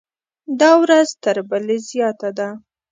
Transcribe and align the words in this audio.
دا 0.59 0.71
ورځ 0.81 1.07
تر 1.23 1.37
بلې 1.49 1.77
زیات 1.89 2.19
ده. 2.37 2.49